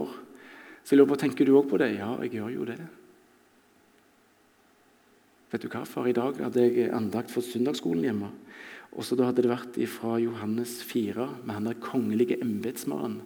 [0.83, 1.93] Så jeg lurer på, Tenker du òg på det?
[1.95, 2.79] Ja, jeg gjør jo det.
[5.53, 6.09] Vet du hva, far?
[6.09, 8.31] I dag hadde jeg andakt for søndagsskolen hjemme.
[8.93, 13.23] Og så da hadde det vært fra Johannes 4 med han der kongelige embetsmannen.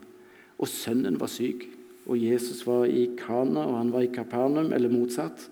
[0.57, 1.67] Og sønnen var syk.
[2.07, 5.49] Og Jesus var i Kana, og han var i Kapernaum, eller motsatt.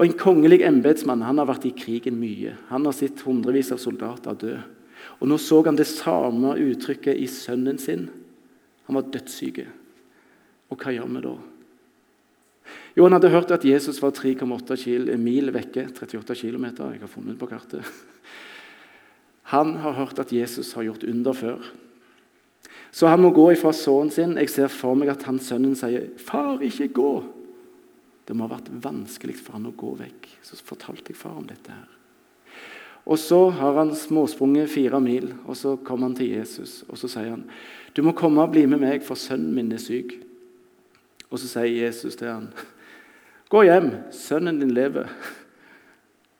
[0.00, 2.54] Og En kongelig embetsmann han har vært i krigen mye.
[2.70, 4.54] Han har sett hundrevis av soldater dø.
[5.20, 8.08] Og Nå så han det samme uttrykket i sønnen sin.
[8.88, 9.60] Han var dødssyk.
[10.72, 11.34] Og hva gjør vi da?
[12.96, 15.90] Jo, Han hadde hørt at Jesus var 3,8 mil vekke.
[15.92, 16.64] 38 km.
[16.64, 17.84] Jeg har funnet på kartet.
[19.50, 21.70] Han har hørt at Jesus har gjort under før.
[22.90, 24.36] Så han må gå ifra sønnen sin.
[24.38, 27.24] Jeg ser for meg at han sønnen sier, 'Far, ikke gå.'
[28.26, 30.28] Det må ha vært vanskelig for han å gå vekk.
[30.42, 31.70] Så fortalte jeg far om dette.
[31.70, 31.88] her.
[33.06, 36.84] Og Så har han småsprunget fire mil, og så kommer han til Jesus.
[36.88, 37.44] og Så sier han,
[37.94, 40.22] 'Du må komme og bli med meg, for sønnen min er syk.'
[41.30, 42.52] Og Så sier Jesus til han,
[43.50, 45.08] 'Gå hjem, sønnen din lever.'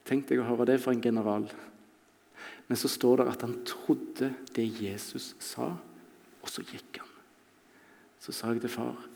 [0.05, 1.51] Tenk deg å høre det fra en general.
[2.70, 5.72] Men så står det at han trodde det Jesus sa,
[6.38, 7.09] og så gikk han.
[8.22, 9.09] Så sa jeg til far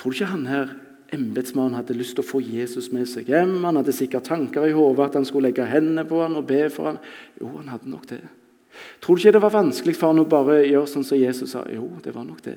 [0.00, 0.70] Tror du ikke han her
[1.12, 3.58] embetsmannen hadde lyst til å få Jesus med seg hjem?
[3.66, 6.62] Han hadde sikkert tanker i hodet at han skulle legge hendene på han og be
[6.72, 6.98] for han.
[7.36, 8.22] Jo, han hadde nok det.
[9.04, 11.66] Tror du ikke det var vanskelig for han å bare gjøre sånn som Jesus sa?
[11.68, 12.56] Jo, det var nok det.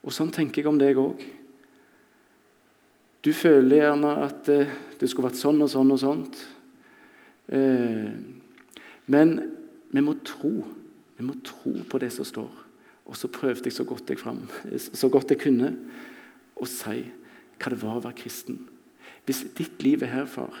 [0.00, 1.22] Og sånn tenker jeg om deg òg.
[3.20, 6.40] Du føler gjerne at eh, det skulle vært sånn og sånn og sånt.
[7.52, 8.39] Eh,
[9.06, 9.38] men
[9.90, 10.52] vi må tro.
[11.16, 12.50] Vi må tro på det som står.
[13.10, 14.42] Og så prøvde jeg så godt jeg, frem,
[14.78, 15.72] så godt jeg kunne
[16.60, 17.02] å si
[17.60, 18.60] hva det var å være kristen.
[19.26, 20.54] Hvis ditt liv er her, far,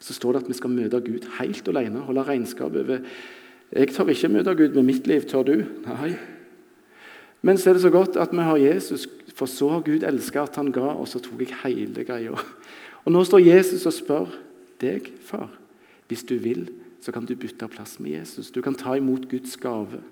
[0.00, 2.04] så står det at vi skal møte Gud helt alene.
[2.06, 3.02] Holde regnskap over
[3.70, 5.26] Jeg tør ikke møte Gud med mitt liv.
[5.28, 5.56] Tør du?
[5.86, 6.14] Nei.
[7.42, 10.42] Men så er det så godt at vi har Jesus, for så har Gud elska
[10.42, 12.36] at han ga, og så tok jeg hele greia.
[13.04, 14.34] Og nå står Jesus og spør
[14.80, 15.48] deg, far,
[16.08, 16.66] hvis du vil,
[17.00, 18.50] så kan du bytte plass med Jesus.
[18.50, 20.02] Du kan ta imot Guds gave.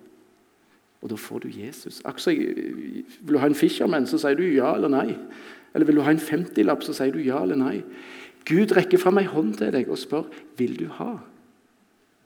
[1.03, 2.01] Og da får du Jesus.
[2.05, 2.39] Akkurat
[3.21, 5.17] Vil du ha en Fisherman, så sier du ja eller nei.
[5.75, 7.83] Eller vil du ha en 50-lapp, så sier du ja eller nei.
[8.49, 11.19] Gud rekker fram ei hånd til deg og spør vil du ha.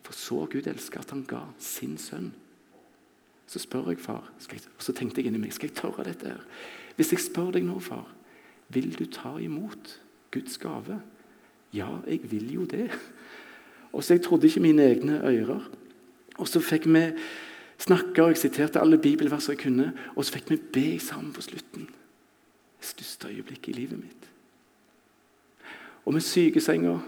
[0.07, 2.31] For så Gud elsker at han ga sin sønn.
[3.51, 6.31] Så spør jeg far, jeg, og så tenkte jeg inni meg skal jeg tørre dette.
[6.31, 6.45] her?
[6.97, 8.07] Hvis jeg spør deg nå, far,
[8.73, 9.99] vil du ta imot
[10.33, 11.03] Guds gave?
[11.75, 12.89] Ja, jeg vil jo det.
[13.93, 15.71] Og så Jeg trodde ikke mine egne ører.
[16.39, 17.13] Og så fikk vi
[17.79, 21.43] snakke, og jeg siterte alle bibelverser jeg kunne, og så fikk vi be sammen på
[21.43, 21.89] slutten.
[22.81, 24.31] Det største øyeblikket i livet mitt.
[26.05, 26.99] Og med sykesenga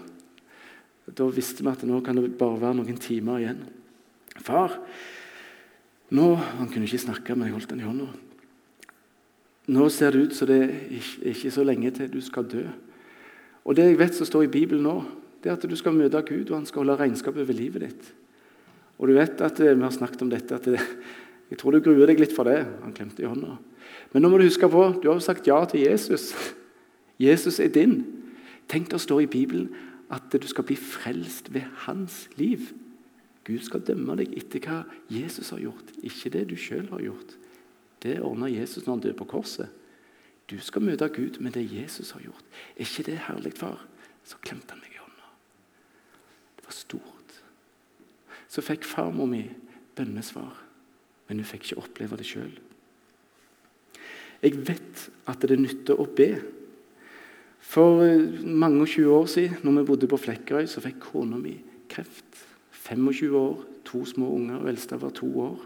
[1.17, 3.59] Da visste vi at nå kan det bare være noen timer igjen.
[4.41, 4.79] Far
[6.09, 8.07] nå, Han kunne ikke snakke, men jeg holdt han i hånda.
[9.67, 12.63] Nå ser det ut som det er ikke så lenge til du skal dø.
[13.65, 15.03] Og Det jeg vet som står i Bibelen nå,
[15.45, 18.07] det er at du skal møte Gud, og han skal holde regnskap over livet ditt.
[18.97, 20.55] Og du vet at eh, Vi har snakket om dette.
[20.55, 20.81] at det,
[21.51, 22.65] Jeg tror du gruer deg litt for det.
[22.81, 23.59] Han klemte i hånda.
[24.11, 26.33] Men nå må du huske på du har jo sagt ja til Jesus.
[27.27, 28.01] Jesus er din.
[28.67, 29.69] Tenk det står i Bibelen
[30.09, 32.73] at du skal bli frelst ved hans liv.
[33.45, 34.81] Gud skal dømme deg etter hva
[35.13, 37.35] Jesus har gjort, ikke det du sjøl har gjort.
[38.01, 39.69] Det ordna Jesus når han døde på korset.
[40.49, 42.45] Du skal møte Gud med det Jesus har gjort.
[42.73, 43.85] Er ikke det herlig, far?
[44.25, 44.94] Så klemte han meg.
[46.65, 47.39] Var stort.
[48.49, 49.43] Så fikk farmor mi
[49.95, 50.53] bønnesvar,
[51.27, 52.53] men hun fikk ikke oppleve det sjøl.
[54.43, 56.29] Jeg vet at det nytter å be.
[57.65, 61.39] For eh, mange og 20 år siden, når vi bodde på Flekkerøy, så fikk kona
[61.41, 61.55] mi
[61.89, 62.43] kreft.
[62.85, 65.63] 25 år, to små unger, og eldste var to år.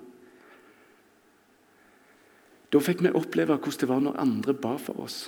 [2.71, 5.25] Da fikk vi oppleve hvordan det var når andre ba for oss.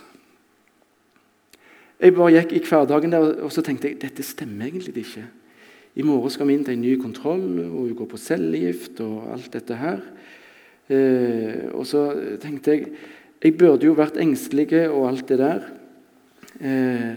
[2.01, 5.27] Jeg bare gikk i hverdagen der, og så tenkte jeg dette stemmer egentlig ikke.
[5.95, 9.33] I morgen skal vi inn til en ny kontroll, og vi går på cellegift og
[9.33, 10.05] alt dette her.
[10.91, 12.05] Eh, og så
[12.41, 12.93] tenkte jeg
[13.41, 15.63] jeg burde jo vært engstelig og alt det der.
[16.61, 17.13] Eh,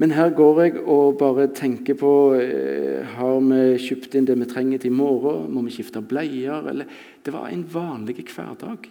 [0.00, 4.48] men her går jeg og bare tenker på eh, Har vi kjøpt inn det vi
[4.48, 5.50] trenger til i morgen?
[5.52, 6.64] Må vi skifte bleier?
[6.72, 6.88] Eller,
[7.20, 8.88] det var en vanlig hverdag.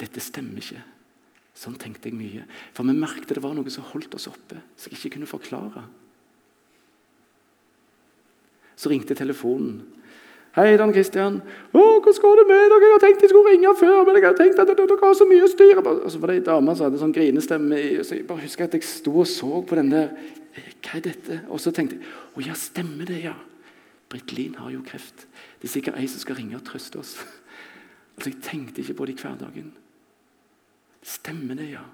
[0.00, 0.80] Dette stemmer ikke.
[1.56, 2.48] Sånn tenkte jeg mye.
[2.72, 5.84] For vi merket det var noe som holdt oss oppe, som jeg ikke kunne forklare.
[8.76, 9.82] Så ringte telefonen.
[10.56, 11.42] Hei, Dan Kristian.
[11.72, 14.32] 'Hvordan går det med dere?' 'Jeg har tenkt jeg skulle ringe før, men jeg har
[14.32, 16.98] tenkt at dere har så mye styr.' Og så var det ei dame som hadde
[16.98, 17.76] sånn grinestemme.
[18.04, 20.08] Så jeg bare husker at jeg sto og så på den der.
[20.80, 21.40] Hva er dette?
[21.48, 22.04] Og så tenkte jeg
[22.36, 23.36] 'Å ja, stemmer det, ja'.
[24.08, 25.26] Britt Lien har jo kreft.
[25.60, 27.16] Det er sikkert ei som skal ringe og trøste oss.
[28.16, 29.72] Altså, Jeg tenkte ikke på det i hverdagen.
[31.02, 31.84] Stemmer det, ja.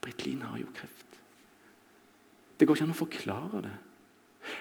[0.00, 1.20] Britt Lien har jo kreft.
[2.58, 3.76] Det går ikke an å forklare det.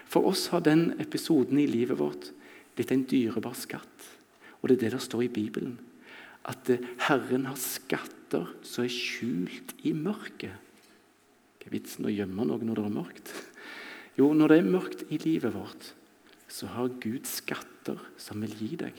[0.10, 2.32] For oss har den episoden i livet vårt
[2.78, 4.10] er en dyrebar skatt.
[4.62, 5.78] Og det er det der står i Bibelen.
[6.50, 10.56] At eh, Herren har skatter som er skjult i mørket.
[11.60, 13.34] Hva er vitsen å gjemme noe når det er mørkt?
[14.20, 15.90] Jo, når det er mørkt i livet vårt,
[16.52, 18.98] så har Gud skatter som vil gi deg.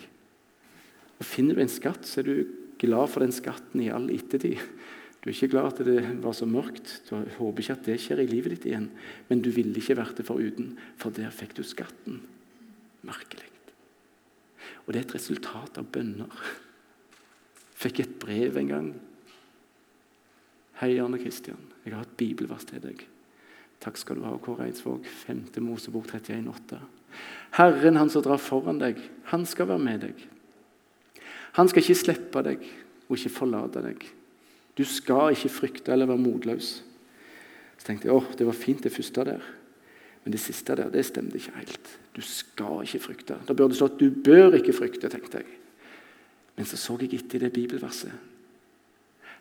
[1.21, 4.59] Og Finner du en skatt, så er du glad for den skatten i all ettertid.
[5.25, 6.99] Du er ikke glad at det var så mørkt.
[7.09, 8.91] Du håper ikke at det skjer i livet ditt igjen.
[9.31, 12.19] Men du ville ikke vært det foruten, for der fikk du skatten.
[13.09, 13.49] Merkelig.
[14.85, 16.43] Og det er et resultat av bønner.
[17.81, 18.91] Fikk et brev en gang.
[20.83, 21.63] Hei, Arne Kristian.
[21.87, 23.07] Jeg har et bibelvers til deg.
[23.81, 25.09] Takk skal du ha, Kåre Eidsvåg.
[25.25, 25.47] 5.
[25.65, 26.83] Mosebok 31,8.
[27.57, 30.21] Herren, han som drar foran deg, han skal være med deg.
[31.57, 32.69] Han skal ikke slippe deg
[33.07, 34.05] og ikke forlate deg.
[34.75, 36.71] Du skal ikke frykte eller være motløs.
[37.79, 39.45] Så tenkte jeg åh, det var fint, det første der.
[40.25, 41.91] Men det siste der, det stemte ikke helt.
[42.17, 43.37] Du skal ikke frykte.
[43.49, 45.47] Da burde det stått 'du bør ikke frykte', tenkte jeg.
[46.57, 48.13] Men så så jeg etter i det bibelverset.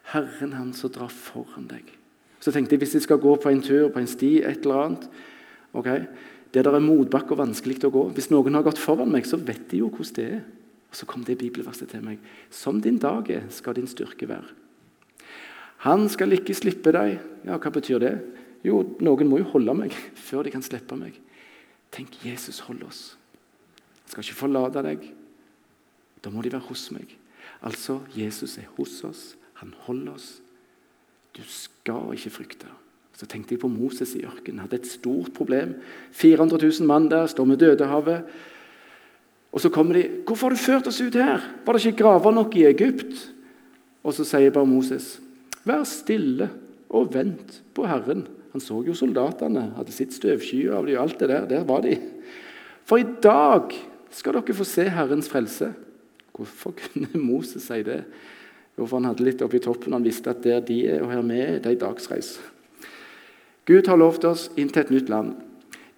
[0.04, 1.84] Herren han som drar foran deg.
[2.40, 4.76] Så tenkte jeg hvis jeg skal gå på en tur, på en sti, et eller
[4.76, 5.10] annet
[5.74, 6.08] ok,
[6.54, 9.38] Det der er motbakke og vanskelig å gå Hvis noen har gått foran meg, så
[9.38, 10.42] vet de jo hvordan det er.
[10.90, 12.20] Og Så kom det bibelverset til meg.
[12.52, 14.63] Som din dag er, skal din styrke være.
[15.84, 17.18] Han skal ikke slippe deg.
[17.44, 18.14] Ja, Hva betyr det?
[18.64, 19.96] Jo, noen må jo holde meg
[20.28, 21.18] før de kan slippe meg.
[21.94, 23.02] Tenk, Jesus holder oss.
[24.06, 25.04] Han skal ikke forlate deg.
[26.24, 27.12] Da må de være hos meg.
[27.64, 29.26] Altså, Jesus er hos oss.
[29.60, 30.30] Han holder oss.
[31.36, 32.72] Du skal ikke frykte.
[33.14, 34.64] Så tenkte jeg på Moses i ørkenen.
[34.64, 35.76] Hadde et stort problem.
[36.18, 38.24] 400 000 mann der, står med Dødehavet.
[39.54, 41.40] Og så kommer de 'Hvorfor har du ført oss ut her?
[41.66, 43.34] Var det ikke graver nok i Egypt?'
[44.04, 45.22] Og så sier bare Moses,
[45.64, 46.50] 'Vær stille
[46.90, 51.20] og vent på Herren.' Han så jo soldatene, hadde sitt støvskyer av dem og alt
[51.20, 51.46] det der.
[51.50, 51.96] Der var de.
[52.86, 53.74] For i dag
[54.14, 55.72] skal dere få se Herrens frelse.
[56.38, 58.04] Hvorfor kunne Moses si det?
[58.78, 59.96] Jo, for han hadde litt oppi toppen.
[59.98, 62.36] Han visste at der de er og her er, det er dagsreis.
[63.66, 65.34] Gud har lovt oss inn til et nytt land.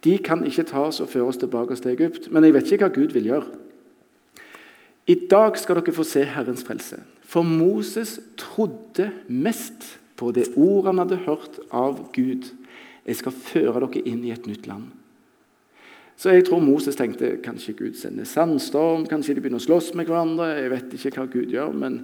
[0.05, 2.87] De kan ikke ta oss og føre oss tilbake til Egypt, men jeg vet ikke
[2.87, 3.47] hva Gud vil gjøre.
[5.07, 7.01] I dag skal dere få se Herrens frelse.
[7.25, 12.51] For Moses trodde mest på det ordet han hadde hørt av Gud.
[13.05, 14.91] Jeg skal føre dere inn i et nytt land.
[16.15, 20.07] Så jeg tror Moses tenkte kanskje Gud sender sandstorm, kanskje de begynner å slåss med
[20.07, 20.53] hverandre.
[20.61, 21.99] Jeg vet ikke hva Gud gjør, men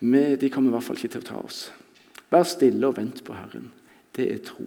[0.00, 1.66] de kommer i hvert fall ikke til å ta oss.
[2.32, 3.68] Vær stille og vent på Herren.
[4.16, 4.64] Det er tro.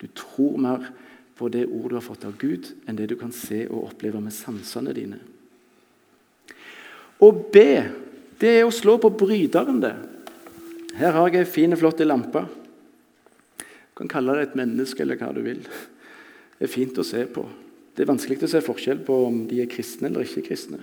[0.00, 0.90] Du tror mer
[1.38, 4.20] på det ord du har fått av Gud, enn det du kan se og oppleve
[4.20, 5.20] med sansene dine.
[7.22, 7.70] Å be,
[8.42, 9.94] det er å slå på bryteren, det.
[10.98, 12.44] Her har jeg ei fin, flott lampe.
[13.62, 15.62] Du kan kalle det et menneske eller hva du vil.
[15.62, 17.44] Det er fint å se på.
[17.92, 20.80] Det er vanskelig å se forskjell på om de er kristne eller ikke kristne.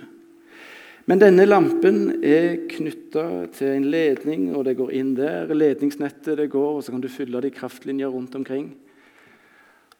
[1.10, 3.24] Men denne lampen er knytta
[3.56, 5.50] til en ledning, og det går inn der.
[5.50, 8.70] Ledningsnettet det går, og så kan du fylle det i kraftlinjer rundt omkring.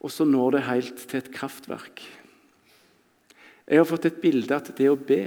[0.00, 2.04] Og så når det helt til et kraftverk.
[3.66, 5.24] Jeg har fått et bilde at det å be,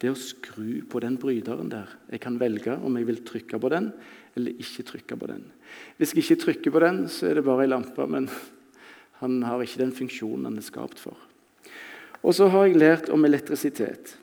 [0.00, 1.90] det å skru på den bryteren der.
[2.08, 3.90] Jeg kan velge om jeg vil trykke på den
[4.38, 5.44] eller ikke trykke på den.
[5.98, 8.28] Hvis jeg ikke trykker på den, så er det bare ei lampe, men
[9.20, 11.18] han har ikke den funksjonen han er skapt for.
[12.20, 14.14] Og så har jeg lært om elektrisitet.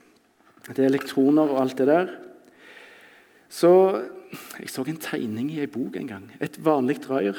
[0.68, 2.12] Det er elektroner og alt det der.
[3.50, 3.72] Så
[4.60, 6.26] jeg så en tegning i ei bok en gang.
[6.44, 7.38] Et vanlig rør.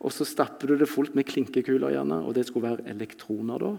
[0.00, 3.60] Og så stapper du det fullt med klinkekuler, gjerne, og det skulle være elektroner.
[3.60, 3.74] da.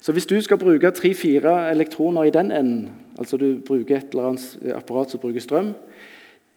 [0.00, 4.30] Så hvis du skal bruke tre-fire elektroner i den enden, altså du bruker et eller
[4.30, 5.72] annet apparat som bruker strøm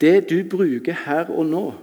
[0.01, 1.73] Det du bruker her og nå,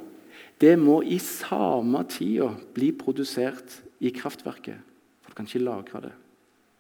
[0.61, 4.75] det må i samme tida bli produsert i kraftverket.
[5.23, 6.13] For du kan ikke lagre det.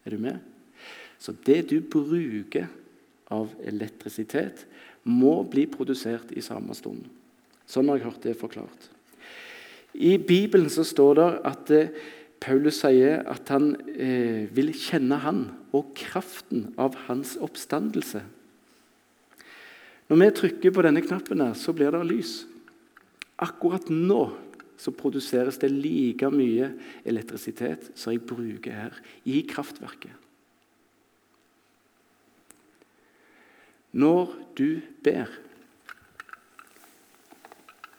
[0.04, 0.38] Er du med?
[1.18, 2.66] Så det du bruker
[3.30, 4.66] av elektrisitet,
[5.04, 7.04] må bli produsert i samme stund.
[7.68, 8.88] Sånn har jeg hørt det forklart.
[9.94, 11.92] I Bibelen så står det at eh,
[12.40, 15.40] Paulus sier at han eh, vil kjenne han
[15.74, 18.22] og kraften av hans oppstandelse.
[20.08, 22.38] Når vi trykker på denne knappen, her, så blir det lys.
[23.44, 24.22] Akkurat nå
[24.78, 26.70] så produseres det like mye
[27.08, 30.14] elektrisitet som jeg bruker her i kraftverket.
[33.98, 35.32] Når du ber,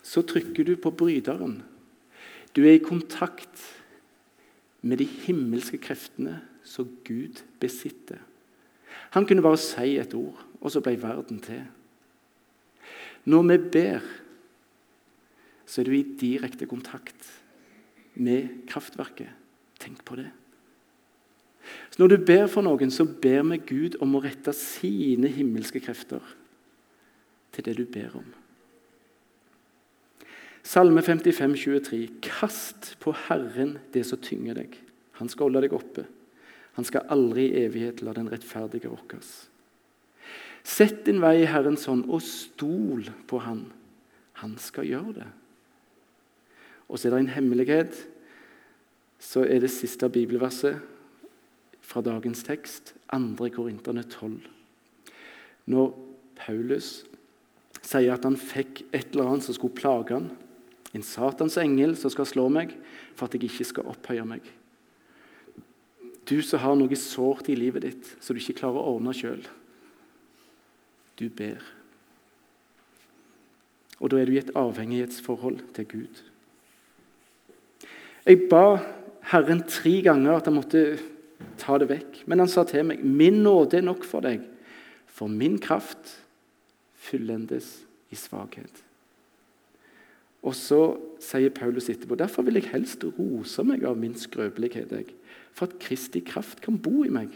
[0.06, 1.60] så trykker du på bryteren.
[2.56, 3.62] Du er i kontakt
[4.82, 8.22] med de himmelske kreftene som Gud besitter.
[9.16, 11.64] Han kunne bare si et ord, og så ble verden til.
[13.26, 14.06] Når vi ber,
[15.66, 17.28] så er du i direkte kontakt
[18.16, 19.30] med kraftverket.
[19.80, 20.30] Tenk på det.
[21.90, 25.82] Så Når du ber for noen, så ber vi Gud om å rette sine himmelske
[25.84, 26.24] krefter
[27.54, 28.26] til det du ber om.
[30.64, 32.00] Salme 55, 23.
[32.22, 34.76] Kast på Herren det som tynger deg.
[35.20, 36.06] Han skal holde deg oppe.
[36.78, 39.50] Han skal aldri i evighet la den rettferdige rokkes.
[40.64, 43.66] Sett din vei i Herrens hånd, og stol på Han.
[44.44, 45.28] Han skal gjøre det.
[46.88, 47.96] Og så er det en hemmelighet.
[49.20, 50.80] Så er det siste bibelverset
[51.84, 53.50] fra dagens tekst, 2.
[53.56, 54.40] Korinterne 12.
[55.70, 55.90] Når
[56.40, 57.04] Paulus
[57.82, 60.30] sier at han fikk et eller annet som skulle plage han,
[60.94, 62.74] en Satans engel som skal slå meg
[63.14, 64.46] for at jeg ikke skal opphøye meg.
[66.30, 69.42] Du som har noe sårt i livet ditt som du ikke klarer å ordne sjøl.
[71.20, 71.62] Du ber.
[74.00, 76.22] Og da er du i et avhengighetsforhold til Gud.
[78.26, 78.80] Jeg ba
[79.30, 80.84] Herren tre ganger at han måtte
[81.60, 82.22] ta det vekk.
[82.26, 84.42] Men han sa til meg, 'Min nåde er nok for deg,
[85.08, 86.22] for min kraft
[86.96, 88.89] fullendes i svakhet'.
[90.44, 95.06] Og så sier Paulus etterpå, 'Derfor vil jeg helst rose meg av min skrøpelighet, jeg,
[95.52, 97.36] for at Kristi kraft kan bo i meg.'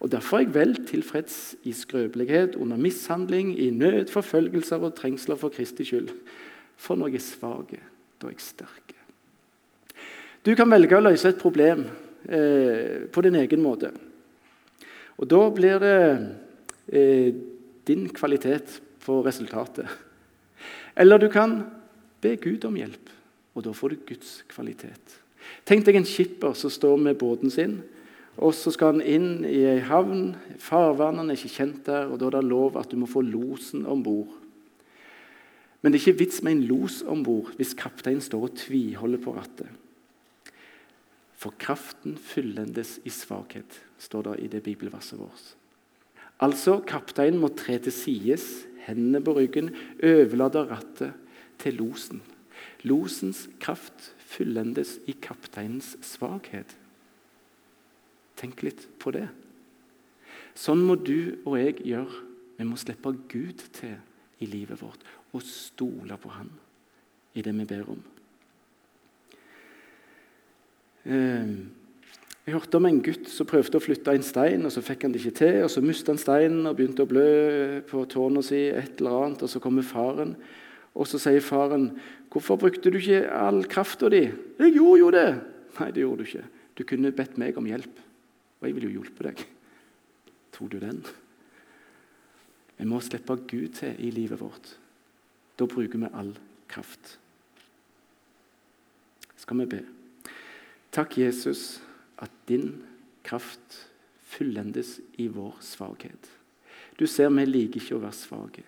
[0.00, 5.36] Og Derfor er jeg vel tilfreds i skrøpelighet, under mishandling, i nød, forfølgelser og trengsler
[5.36, 6.08] for Kristi skyld.
[6.76, 7.70] For når jeg er svak,
[8.22, 8.94] da er jeg sterk.
[10.46, 11.84] Du kan velge å løse et problem
[12.28, 13.92] eh, på din egen måte.
[15.18, 15.98] Og Da blir det
[16.88, 17.34] eh,
[17.86, 19.86] din kvalitet på resultatet.
[20.96, 21.62] Eller du kan
[22.22, 23.10] be Gud om hjelp,
[23.52, 25.18] og da får du Guds kvalitet.
[25.66, 27.80] Tenk deg en skipper som står med båten sin,
[28.40, 30.32] og så skal han inn i ei havn.
[30.62, 33.84] Farvannene er ikke kjent der, og da er det lov at du må få losen
[33.84, 34.30] om bord.
[35.82, 39.20] Men det er ikke vits med en los om bord hvis kapteinen står og tviholder
[39.20, 39.68] på rattet.
[41.42, 45.56] For kraften fyllendes i svakhet, står det i det bibelverset vårt.
[46.42, 48.46] Altså, kapteinen må tre til sides,
[48.86, 51.18] hendene på ryggen, overlate rattet
[51.62, 52.22] til losen.
[52.86, 56.76] Losens kraft fullendes i kapteinens svakhet.
[58.38, 59.28] Tenk litt på det.
[60.58, 62.24] Sånn må du og jeg gjøre.
[62.58, 63.96] Vi må slippe Gud til
[64.42, 66.50] i livet vårt og stole på Han
[67.34, 68.00] i det vi ber om.
[71.08, 71.70] Ehm,
[72.44, 75.14] jeg hørte om en gutt som prøvde å flytte en stein, og så fikk han
[75.14, 75.62] det ikke til.
[75.64, 79.46] og Så mista han steinen og begynte å blø på tårna si, et eller annet,
[79.46, 80.36] og så kommer faren.
[80.94, 81.98] Og så sier faren,
[82.30, 85.40] 'Hvorfor brukte du ikke all krafta di?' 'Jeg gjorde jo det.'
[85.78, 86.44] 'Nei, det gjorde du ikke.
[86.78, 88.00] Du kunne bedt meg om hjelp,
[88.60, 89.46] og jeg ville jo hjulpet deg.'
[90.52, 91.04] Tok du den?
[92.76, 94.78] Vi må slippe Gud til i livet vårt.
[95.58, 96.38] Da bruker vi all
[96.68, 97.18] kraft.
[99.36, 99.80] Skal vi be?
[100.92, 101.80] Takk, Jesus,
[102.18, 102.82] at din
[103.24, 103.88] kraft
[104.22, 106.30] fullendes i vår svakhet.
[106.98, 108.64] Du ser vi liker ikke å være svake.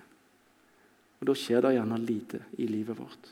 [1.25, 3.31] Og Da skjer det gjerne lite i livet vårt.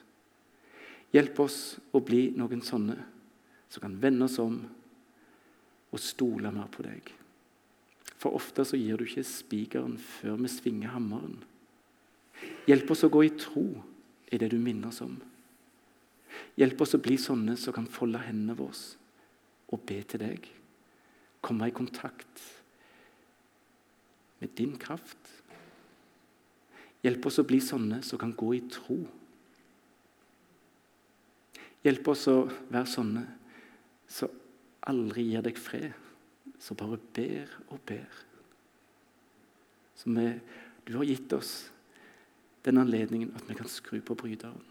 [1.12, 2.96] Hjelp oss å bli noen sånne
[3.68, 4.54] som kan vende oss om
[5.92, 7.10] og stole mer på deg.
[8.16, 11.36] For ofte så gir du ikke spikeren før vi svinger hammeren.
[12.64, 13.66] Hjelp oss å gå i tro
[14.32, 15.18] i det du minner oss om.
[16.56, 18.96] Hjelp oss å bli sånne som kan folde hendene våre
[19.68, 20.48] og be til deg.
[21.44, 22.40] Komme i kontakt
[24.40, 25.21] med din kraft.
[27.02, 29.00] Hjelp oss å bli sånne som kan gå i tro.
[31.82, 32.36] Hjelp oss å
[32.70, 33.22] være sånne
[34.06, 34.30] som
[34.86, 35.94] aldri gir deg fred,
[36.62, 38.20] som bare ber og ber.
[39.98, 40.28] Som vi,
[40.86, 41.52] du har gitt oss
[42.62, 44.62] den anledningen at vi kan skru på bryteren.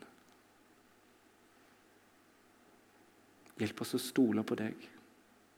[3.59, 4.87] Hjelp oss å stole på deg,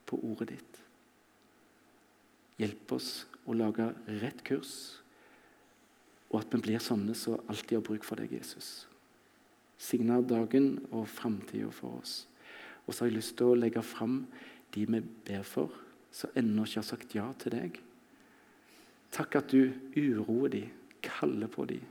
[0.09, 0.82] på ordet ditt.
[2.59, 3.11] Hjelp oss
[3.45, 3.86] å lage
[4.21, 5.03] rett kurs,
[6.34, 8.88] og at vi blir sånne som alltid har bruk for deg, Jesus.
[9.77, 12.23] Signa dagen og framtida for oss.
[12.84, 14.23] Og så har jeg lyst til å legge fram
[14.73, 15.71] de vi ber for,
[16.11, 17.79] som ennå ikke har sagt ja til deg.
[19.13, 20.71] Takk at du uroer dem,
[21.05, 21.86] kaller på dem.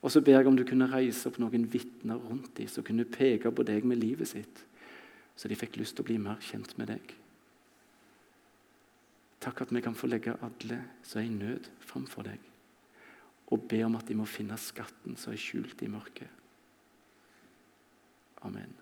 [0.00, 3.06] Og så ber jeg om du kunne reise opp noen vitner rundt dem som kunne
[3.08, 4.64] peke på deg med livet sitt
[5.36, 7.14] så de fikk lyst til å bli mer kjent med deg.
[9.44, 12.40] Takk at vi kan få legge alle som er i nød, framfor deg,
[13.52, 16.30] og be om at de må finne skatten som er skjult i mørket.
[18.44, 18.72] Amen.